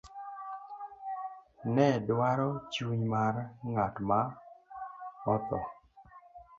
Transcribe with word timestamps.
nedwaro 1.73 2.49
chuny 2.73 3.03
mar 3.13 3.35
ng'at 3.69 3.95
ma 4.07 4.21
odho 5.33 5.59